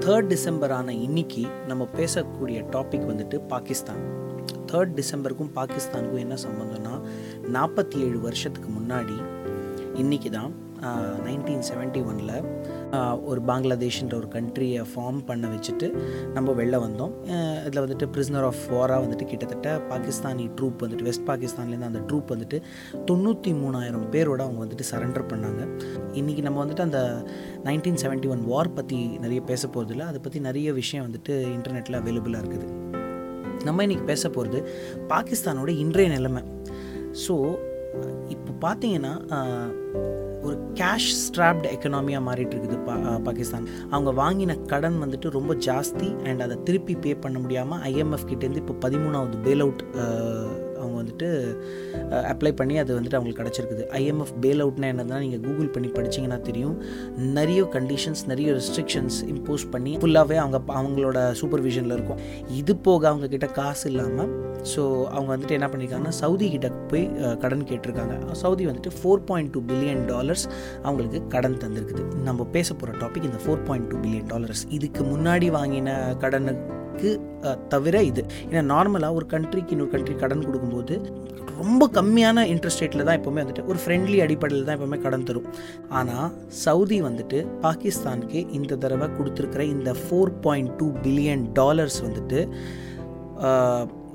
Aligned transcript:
Third 0.00 0.28
டிசம்பரான 0.28 0.88
இன்னைக்கு 0.88 1.46
நம்ம 1.66 1.88
பேசக்கூடிய 1.96 2.64
டாபிக் 2.72 3.06
வந்துட்டு 3.08 3.46
பாகிஸ்தான். 3.46 4.00
தேர்ட் 4.72 4.94
டிசம்பருக்கும் 4.94 5.50
பாகிஸ்தானுக்கும் 5.54 6.18
என்ன 6.18 6.34
சம்மந்தம்னா 6.34 7.00
நாற்பத்தி 7.52 7.96
ஏழு 7.96 8.20
வருஷத்துக்கு 8.20 8.68
முன்னாடி 8.68 9.22
இன்னைக்கு 9.94 10.30
தான் 10.30 10.52
நைன்டீன் 11.26 11.64
செவன்ட்டி 11.68 12.00
ஒனில் 12.10 12.36
ஒரு 13.30 13.40
பங்களாதேஷ்ன்ற 13.50 14.14
ஒரு 14.20 14.28
கண்ட்ரியை 14.34 14.82
ஃபார்ம் 14.90 15.20
பண்ண 15.28 15.44
வச்சுட்டு 15.54 15.86
நம்ம 16.36 16.52
வெளில 16.60 16.78
வந்தோம். 16.84 17.12
இதில் 17.66 17.82
வந்துட்டு 17.84 18.06
பிரிஸ்னர் 18.14 18.46
ஆஃப் 18.50 18.62
வாராக 18.74 19.00
வந்துட்டு 19.04 19.26
கிட்டத்தட்ட 19.32 19.68
பாகிஸ்தானி 19.92 20.46
ட்ரூப் 20.58 20.84
வந்துட்டு 20.84 21.08
வெஸ்ட் 21.08 21.26
பாகிஸ்தான்லேருந்து 21.30 21.90
அந்த 21.90 22.02
ட்ரூப் 22.08 22.32
வந்துட்டு 22.34 22.60
தொண்ணூற்றி 23.10 23.52
மூணாயிரம் 23.62 24.06
பேரோட 24.14 24.40
அவங்க 24.46 24.60
வந்துட்டு 24.66 24.86
சரண்டர் 24.92 25.28
பண்ணாங்க. 25.32 25.62
இன்றைக்கி 26.20 26.44
நம்ம 26.48 26.60
வந்துட்டு 26.64 26.86
அந்த 26.88 27.02
நைன்டீன் 27.68 28.00
செவன்ட்டி 28.04 28.30
ஒன் 28.34 28.44
வார் 28.52 28.74
பற்றி 28.78 29.00
நிறைய 29.26 29.42
பேச 29.50 29.68
போகிறதில்ல 29.74 30.06
அதை 30.12 30.20
பற்றி 30.26 30.40
நிறைய 30.48 30.68
விஷயம் 30.80 31.06
வந்துட்டு 31.08 31.34
இன்டர்நெட்டில் 31.56 32.00
அவைலபிளாக 32.02 32.42
இருக்குது. 32.44 32.68
நம்ம 33.68 33.84
இன்றைக்கி 33.86 34.06
பேச 34.12 34.28
போகிறது 34.36 34.58
பாகிஸ்தானோட 35.12 35.70
இன்றைய 35.84 36.08
நிலைமை. 36.16 36.42
ஸோ 37.24 37.34
இப்போ 38.28 38.52
பார்த்தீங்கன்னா 38.60 39.12
ஒரு 40.42 40.56
கேஷ் 40.74 41.10
ஸ்ட்ராப்டு 41.20 41.68
எக்கனாமியாக 41.74 42.24
மாறிட்டு 42.26 42.54
இருக்குது 42.54 42.78
பா 42.84 42.94
பாகிஸ்தான். 43.18 43.66
அவங்க 43.90 44.10
வாங்கின 44.22 44.64
கடன் 44.66 45.02
வந்துட்டு 45.02 45.30
ரொம்ப 45.30 45.54
ஜாஸ்தி 45.54 46.08
அண்ட் 46.24 46.40
அதை 46.40 46.62
திருப்பி 46.62 46.94
பே 46.94 47.14
பண்ண 47.14 47.38
முடியாமல் 47.38 47.80
ஐஎம்எஃப் 47.80 48.26
கிட்டேருந்து 48.26 48.62
இப்போ 48.64 48.76
பதிமூணாவது 48.88 49.38
பேல் 49.42 49.60
அவுட் 49.60 49.84
வந்துட்டு 51.04 51.30
அப்ளை 52.32 52.54
பண்ணி 52.60 52.76
அது 52.84 52.92
வந்துட்டு 52.98 53.18
அவங்களுக்கு 53.18 53.42
கிடச்சிருக்குது. 53.42 53.84
ஐஎம்எஃப் 54.00 54.34
பேல் 54.44 54.62
அவுட்னா 54.66 54.90
என்னதுன்னா 54.92 55.20
நீங்கள் 55.24 55.42
கூகுள் 55.46 55.72
பண்ணி 55.74 55.90
படிச்சிங்கன்னா 55.98 56.40
தெரியும். 56.48 56.76
நிறைய 57.38 57.60
கண்டிஷன்ஸ் 57.76 58.22
நிறைய 58.32 58.48
ரெஸ்ட்ரிக்ஷன்ஸ் 58.58 59.18
இம்போஸ் 59.34 59.66
பண்ணி 59.74 59.94
ஃபுல்லாகவே 60.02 60.38
அவங்க 60.42 60.58
அவங்களோட 60.80 61.18
சூப்பர்விஷனில் 61.40 61.96
இருக்கும். 61.98 62.20
இது 62.60 62.72
போக 62.88 63.02
அவங்க 63.12 63.28
கிட்ட 63.34 63.48
காசு 63.60 63.86
இல்லாமல் 63.92 64.32
ஸோ 64.72 64.82
அவங்க 65.14 65.30
வந்துட்டு 65.34 65.56
என்ன 65.56 65.66
பண்ணியிருக்காங்கன்னா 65.70 66.16
சவுதி 66.20 66.46
கிட்ட 66.52 66.68
போய் 66.90 67.04
கடன் 67.42 67.64
கேட்டிருக்காங்க. 67.70 68.14
சவுதி 68.42 68.64
வந்துட்டு 68.70 68.92
four 68.98 69.24
point 69.30 69.50
two 69.56 69.60
billion 69.70 70.04
dollars 70.12 70.46
அவங்களுக்கு 70.86 71.20
கடன் 71.34 71.58
தந்திருக்குது. 71.64 72.04
நம்ம 72.28 72.46
பேச 72.56 72.68
போகிற 72.80 72.96
டாபிக் 73.02 73.28
இந்த 73.30 73.40
four 73.44 73.66
point 73.68 73.90
two 73.92 73.98
billion 74.04 74.30
dollars 74.32 74.64
இதுக்கு 74.78 75.04
முன்னாடி 75.12 75.48
வாங்கின 75.58 75.98
கடனுக்கு 76.22 76.64
தவிர 77.72 78.02
இது. 78.10 78.22
ஏன்னா 78.48 78.62
நார்மலாக 78.74 79.18
ஒரு 79.18 79.26
கண்ட்ரிக்கு 79.32 79.74
இன்னொரு 79.76 79.92
கண்ட்ரி 79.94 80.14
கடன் 80.22 80.44
கொடுக்கும்போது 80.48 80.96
ரொம்ப 81.60 81.88
கம்மியான 81.96 82.44
இன்ட்ரெஸ்ட் 82.52 82.82
ரேட்டில் 82.82 83.04
தான் 83.08 83.18
எப்போவுமே 83.18 83.42
வந்துட்டு 83.42 83.66
ஒரு 83.70 83.78
ஃப்ரெண்ட்லி 83.82 84.18
அடிப்படையில் 84.24 84.66
தான் 84.68 84.76
எப்போவுமே 84.76 84.98
கடன் 85.04 85.26
தரும். 85.28 85.48
ஆனால் 85.98 86.30
சவுதி 86.64 86.98
வந்துட்டு 87.08 87.40
பாகிஸ்தானுக்கு 87.66 88.40
இந்த 88.58 88.78
தடவை 88.84 89.08
கொடுத்துருக்கிற 89.18 89.64
இந்த 89.74 89.92
four 90.00 90.32
point 90.46 90.72
two 90.80 90.88
billion 91.04 91.44
dollars 91.60 91.98
வந்துட்டு 92.06 92.40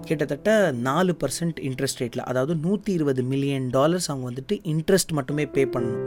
கிட்டத்தட்ட 0.09 0.51
நாலு 0.89 1.11
பர்சன்ட் 1.23 1.57
இன்ட்ரெஸ்ட் 1.69 1.99
ரேட்டில் 2.01 2.27
அதாவது 2.29 2.53
நூற்றி 2.65 2.91
இருபது 2.99 3.23
மில்லியன் 3.31 3.67
டாலர்ஸ் 3.77 4.09
அவங்க 4.11 4.27
வந்துட்டு 4.31 4.55
இன்ட்ரெஸ்ட் 4.73 5.11
மட்டுமே 5.17 5.45
பே 5.55 5.63
பண்ணணும். 5.73 6.05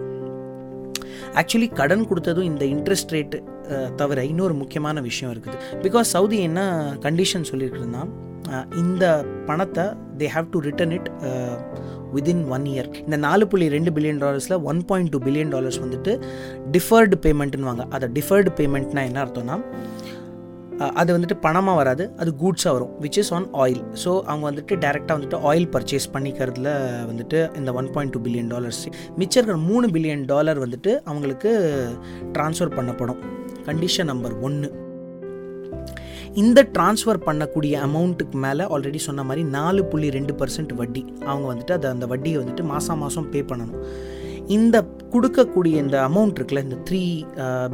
ஆக்சுவலி 1.34 1.72
கடன் 1.72 2.08
கொடுத்ததும் 2.08 2.42
இந்த 2.42 2.64
இன்ட்ரெஸ்ட் 2.64 3.14
ரேட்டு 3.14 3.38
தவிர 3.96 4.24
இன்னொரு 4.24 4.54
முக்கியமான 4.54 5.00
விஷயம் 5.00 5.32
இருக்குது. 5.34 5.56
பிகாஸ் 5.82 6.02
சவுதி 6.02 6.36
என்ன 6.38 6.60
கண்டிஷன் 7.00 7.48
சொல்லியிருக்குதுன்னா 7.52 8.02
இந்த 8.76 9.04
பணத்தை 9.46 9.84
they 10.16 10.26
have 10.26 10.46
to 10.50 10.58
return 10.58 10.92
it 10.92 11.08
within 12.12 12.44
one 12.48 12.64
year 12.64 12.88
இந்த 12.98 13.16
நாலு 13.16 13.46
புள்ளி 13.46 13.68
ரெண்டு 13.68 13.90
billion 13.90 14.18
டாலர்ஸில் 14.18 14.62
one 14.62 14.84
point 14.84 15.10
two 15.10 15.18
billion 15.18 15.48
dollars 15.48 15.80
வந்துட்டு 15.80 16.12
டிஃபர்டு 16.70 17.16
பேமெண்ட்னுவாங்க 17.22 17.86
அதை 17.90 18.08
டிஃபர்டு 18.12 18.50
பேமெண்ட்னா 18.56 19.04
என்ன 19.04 19.24
அர்த்தம்னா 19.24 19.56
அது 21.00 21.10
வந்துட்டு 21.14 21.36
பணமாக 21.46 21.78
வராது. 21.80 22.04
அது 22.22 22.30
கூட்ஸாக 22.42 22.72
வரும் 22.76 22.92
which 23.02 23.18
is 23.22 23.32
on 23.36 23.48
oil 23.64 23.82
so 24.04 24.10
அவங்க 24.30 24.44
வந்துட்டு 24.50 24.76
டேரெக்டாக 24.84 25.14
வந்துட்டு 25.18 25.38
ஆயில் 25.50 25.66
பர்ச்சேஸ் 25.74 26.06
பண்ணிக்கிறதுல 26.14 26.70
வந்துட்டு 27.10 27.40
இந்த 27.60 27.72
one 27.80 27.90
point 27.94 28.14
two 28.14 28.20
billion 28.26 28.52
dollars 28.54 28.84
மிச்சம் 29.20 29.40
இருக்கிற 29.40 29.58
மூணு 29.70 29.88
பில்லியன் 29.96 30.24
டாலர் 30.32 30.60
வந்துட்டு 30.64 30.94
அவங்களுக்கு 31.10 31.52
ட்ரான்ஸ்ஃபர் 32.36 32.76
பண்ணப்படும். 32.78 33.20
கண்டிஷன் 33.68 34.10
நம்பர் 34.12 34.36
ஒன்று 34.48 34.70
இந்த 36.42 36.60
ட்ரான்ஸ்ஃபர் 36.76 37.18
பண்ணக்கூடிய 37.26 37.74
அமௌண்ட்டுக்கு 37.86 38.36
மேலே 38.44 38.64
ஆல்ரெடி 38.74 39.00
சொன்ன 39.06 39.24
மாதிரி 39.28 39.42
நாலு 39.56 39.84
புள்ளி 39.84 40.10
ரெண்டு 40.10 40.34
பர்சன்ட் 40.40 40.72
வட்டி. 40.80 41.02
அவங்க 41.30 41.46
வந்துட்டு 41.52 41.74
அதை 41.78 41.90
அந்த 41.90 42.06
வட்டியை 42.12 42.38
வந்துட்டு 42.42 42.64
மாதம் 42.72 42.98
மாதம் 42.98 43.30
பே 43.30 43.42
பண்ணணும். 43.50 43.82
இந்த 44.54 44.76
கொடுக்கக்கூடிய 45.12 45.74
இந்த 45.84 45.96
அமௌண்ட் 46.08 46.36
இருக்குல்ல 46.38 46.62
இந்த 46.66 46.78
த்ரீ 46.88 47.02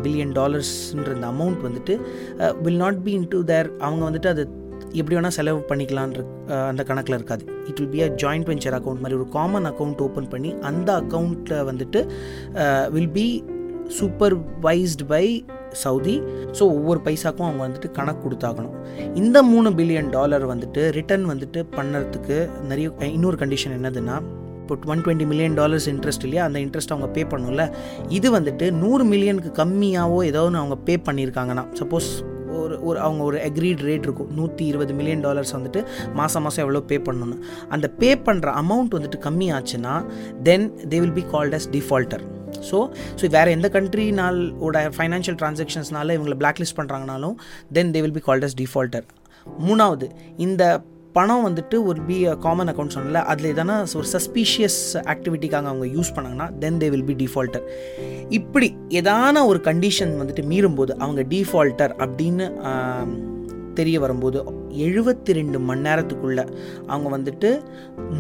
பில்லியன் 0.05 0.33
டாலர்ஸ்ன்ற 0.39 1.13
இந்த 1.19 1.27
அமௌண்ட் 1.35 1.61
வந்துட்டு 1.67 1.95
will 2.65 2.81
not 2.85 2.99
be 3.07 3.13
into 3.35 3.41
their 3.51 3.69
அவங்க 3.87 4.03
வந்துட்டு 4.09 4.31
அது 4.33 4.43
எப்படி 4.99 5.15
வேணால் 5.17 5.37
செலவு 5.37 5.61
பண்ணிக்கலான்ற 5.71 6.21
uh, 6.21 6.65
அந்த 6.71 6.83
கணக்கில் 6.89 7.17
இருக்காது. 7.19 7.45
It 7.69 7.79
will 7.81 7.93
be 7.95 8.01
a 8.07 8.09
joint 8.23 8.49
venture 8.51 8.77
account 8.79 9.03
மாதிரி 9.03 9.19
ஒரு 9.21 9.27
காமன் 9.37 9.69
அக்கௌண்ட் 9.71 10.03
ஓப்பன் 10.07 10.29
பண்ணி 10.35 10.51
அந்த 10.71 10.89
அக்கௌண்ட்டில் 11.03 11.65
வந்துட்டு 11.71 12.01
will 12.97 13.13
be 13.19 13.27
supervised 13.99 15.07
by 15.13 15.25
Saudi 15.83 16.17
so 16.59 16.63
ஒவ்வொரு 16.77 17.01
பைசாக்கும் 17.07 17.47
அவங்க 17.49 17.63
வந்துட்டு 17.67 17.89
கணக்கு 17.99 18.23
கொடுத்தாகணும். 18.25 18.77
இந்த 19.21 19.39
மூணு 19.53 19.71
பில்லியன் 19.79 20.11
டாலர் 20.17 20.45
வந்துட்டு 20.53 20.83
ரிட்டர்ன் 20.99 21.27
வந்துட்டு 21.33 21.63
பண்ணுறதுக்கு 21.79 22.39
நிறைய 22.71 22.89
இன்னொரு 23.17 23.39
கண்டிஷன் 23.43 23.77
என்னதுன்னா 23.79 24.19
இப்போ 24.69 24.91
one 24.93 25.03
twenty 25.05 25.27
million 25.33 25.55
dollars 25.59 25.87
interest 25.93 26.25
இல்லையா? 26.27 26.43
அந்த 26.49 26.59
இன்ட்ரெஸ்ட் 26.65 26.93
அவங்க 26.95 27.07
பே 27.17 27.23
பண்ணல 27.35 27.63
இது 28.17 28.29
வந்துட்டு 28.39 28.67
நூறு 28.83 29.05
மில்லியனுக்கு 29.13 29.53
கம்மியாகவோ 29.61 30.19
ஏதோ 30.31 30.43
ஒன்று 30.49 30.61
அவங்க 30.63 30.77
பே 30.89 30.97
பண்ணியிருக்காங்கன்னா 31.07 31.65
சப்போஸ் 31.81 32.09
ஒரு 32.59 32.77
ஒரு 32.89 32.99
அவங்க 33.07 33.23
ஒரு 33.29 33.39
அக்ரீட் 33.49 33.83
ரேட் 33.89 34.07
இருக்கும். 34.07 34.31
நூற்றி 34.39 34.65
இருபது 34.71 34.93
மில்லியன் 34.99 35.23
டாலர்ஸ் 35.27 35.53
வந்துட்டு 35.57 35.81
மாதம் 36.19 36.45
மாதம் 36.47 36.63
எவ்வளோ 36.65 36.81
பே 36.91 36.97
பண்ணணும்னு. 37.07 37.37
அந்த 37.75 37.87
பே 38.01 38.11
பண்ணுற 38.27 38.53
அமௌண்ட் 38.63 38.97
வந்துட்டு 38.97 39.21
கம்மியாச்சுன்னா 39.27 39.95
then 40.49 40.67
they 40.93 40.99
will 41.05 41.17
be 41.21 41.25
called 41.35 41.57
as 41.59 41.69
defaulter 41.77 42.25
so 42.71 42.79
so 43.21 43.31
வேறு 43.37 43.51
எந்த 43.57 43.71
கண்ட்ரினால் 43.77 44.41
ஓட 44.67 44.85
ஃபைனான்ஷியல் 44.97 45.39
டிரான்சாக்ஷன்ஸ்னால 45.43 46.15
இவங்களை 46.19 46.39
blacklist 46.45 46.79
பண்ணுறாங்கனாலும் 46.81 47.37
then 47.79 47.93
they 47.97 48.03
will 48.07 48.17
be 48.21 48.25
called 48.29 48.47
as 48.49 48.59
defaulter 48.63 49.07
மூணாவது 49.67 50.09
இந்த 50.47 50.63
பணம் 51.19 51.45
வந்துட்டு 51.49 51.77
ஒரு 51.85 52.01
பி 52.03 52.17
காமன் 52.41 52.69
அக்கௌண்ட் 52.69 52.95
சொன்னல 52.95 53.23
அதில் 53.25 53.55
எதனா 53.55 53.77
ஒரு 53.95 54.07
சஸ்பீஷியஸ் 54.13 54.81
ஆக்டிவிட்டிக்காக 55.05 55.69
அவங்க 55.71 55.87
யூஸ் 55.87 56.15
பண்ணாங்கன்னா 56.15 56.59
then 56.59 56.79
they 56.79 56.89
will 56.89 57.05
be 57.05 57.15
defaulter 57.15 57.65
இப்படி 58.29 58.69
எதான 58.95 59.47
ஒரு 59.47 59.61
கண்டிஷன் 59.65 60.13
வந்துட்டு 60.21 60.45
மீறும்போது 60.49 60.91
அவங்க 60.99 61.23
டிஃபால்ட்டர் 61.23 61.95
அப்படின்னு 61.99 62.47
தெரிய 63.75 64.01
வரும்போது 64.01 64.39
எழுபத்தி 64.87 65.33
ரெண்டு 65.33 65.59
மணி 65.61 65.83
நேரத்துக்குள்ளே 65.89 66.45
அவங்க 66.87 67.09
வந்துட்டு 67.19 67.51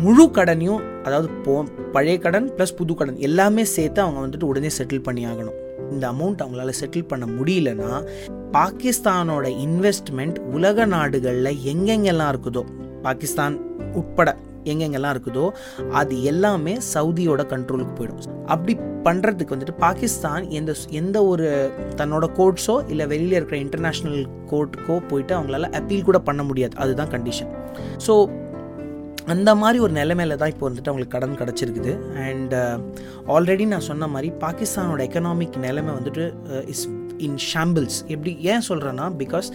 முழு 0.02 0.24
கடனையும் 0.24 0.82
அதாவது 1.02 1.28
போ 1.42 1.54
பழைய 1.92 2.18
கடன் 2.18 2.46
ப்ளஸ் 2.56 2.76
புது 2.76 2.94
கடன் 2.94 3.18
எல்லாமே 3.18 3.64
சேர்த்து 3.64 4.00
அவங்க 4.00 4.20
வந்துட்டு 4.26 4.44
உடனே 4.44 4.70
செட்டில் 4.78 5.02
பண்ணி 5.02 5.26
ஆகணும். 5.26 5.56
இந்த 5.90 6.04
அமௌண்ட் 6.12 6.42
அவங்களால 6.44 6.72
செட்டில் 6.80 7.08
பண்ண 7.08 7.26
முடியலன்னா 7.26 7.92
பாகிஸ்தானோட 8.52 9.46
இன்வெஸ்ட்மெண்ட் 9.66 10.38
உலக 10.38 10.84
நாடுகளில் 10.84 11.58
எங்கெங்கெல்லாம் 11.66 12.32
இருக்குதோ 12.34 12.62
பாகிஸ்தான் 13.06 13.56
உட்பட 14.00 14.30
எங்கெங்கெல்லாம் 14.72 15.14
இருக்குதோ 15.14 15.44
அது 16.00 16.14
எல்லாமே 16.30 16.74
சவுதியோட 16.94 17.42
கண்ட்ரோலுக்கு 17.52 17.94
போயிடும். 17.98 18.24
அப்படி 18.54 18.72
பண்ணுறதுக்கு 19.06 19.54
வந்துட்டு 19.54 19.76
பாகிஸ்தான் 19.84 20.42
எந்த 20.58 20.72
எந்த 21.00 21.18
ஒரு 21.24 21.46
தன்னோட 22.00 22.26
கோர்ட்ஸோ 22.38 22.76
இல்லை 22.92 23.06
வெளியில் 23.12 23.36
இருக்கிற 23.38 23.58
இன்டர்நேஷ்னல் 23.64 24.20
கோர்ட்டுக்கோ 24.50 24.96
போயிட்டு 25.12 25.34
அவங்களால 25.38 25.70
அப்பீல் 25.80 26.08
கூட 26.10 26.20
பண்ண 26.28 26.42
முடியாது. 26.42 26.76
அதுதான் 26.84 27.12
கண்டிஷன் 27.14 27.52
ஸோ 28.08 28.14
அந்த 29.32 29.50
மாதிரி 29.62 29.78
ஒரு 29.84 29.92
நிலைமையில 30.00 30.36
தான் 30.40 30.52
இப்போ 30.52 30.64
வந்துட்டு 30.68 30.90
அவங்களுக்கு 30.90 31.16
கடன் 31.16 31.40
கிடச்சிருக்குது. 31.40 31.92
அண்ட் 32.28 32.54
ஆல்ரெடி 33.34 33.64
uh, 33.64 33.72
நான் 33.72 33.88
சொன்ன 33.88 34.06
மாதிரி 34.14 34.28
பாகிஸ்தானோட 34.44 35.00
எக்கனாமிக் 35.08 35.58
நிலைமை 35.66 35.92
வந்துட்டு 35.98 36.24
uh, 36.54 36.62
இஸ் 36.74 36.86
இன் 37.26 37.38
ஷாம்பிள்ஸ் 37.50 37.98
எப்படி 38.14 38.32
ஏன் 38.52 38.64
சொல்கிறேன்னா 38.68 39.06
பிகாஸ் 39.22 39.48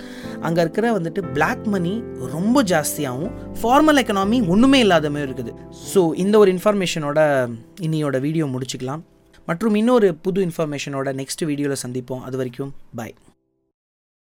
அங்கே 0.48 0.62
இருக்கிற 0.65 0.86
வந்துட்டு 0.98 1.24
பிளாக் 1.38 1.65
மணி 1.74 1.94
ரொம்ப 2.36 2.63
ஜாஸ்தியாகவும் 2.74 3.33
ஃபார்மல் 3.62 4.01
எக்கனாமி 4.04 4.39
ஒன்றுமே 4.56 4.81
இல்லாத 4.86 5.12
மாதிரி 5.15 5.30
இருக்குது. 5.30 5.54
ஸோ 5.92 6.04
இந்த 6.25 6.38
ஒரு 6.44 6.51
இன்ஃபர்மேஷனோட 6.57 7.19
இன்னியோட 7.88 8.19
வீடியோ 8.27 8.48
முடிச்சுக்கலாம். 8.56 9.04
மற்றும் 9.50 9.75
இன்னொரு 9.81 10.10
புது 10.25 10.42
இன்ஃபர்மேஷனோட 10.48 11.10
நெக்ஸ்ட் 11.21 11.45
வீடியோவில் 11.51 11.83
சந்திப்போம். 11.86 12.25
அது 12.30 12.38
வரைக்கும் 12.42 12.74
பாய் 13.00 13.15